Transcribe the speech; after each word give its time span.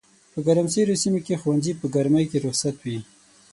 په 0.31 0.39
ګرمسېرو 0.47 0.99
سيمو 1.03 1.19
کښي 1.25 1.35
ښوونځي 1.41 1.73
په 1.79 1.85
ګرمۍ 1.95 2.25
کي 2.31 2.37
رخصت 2.47 2.75
وي 2.83 2.99